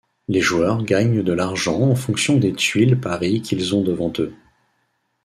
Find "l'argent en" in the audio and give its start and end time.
1.31-1.93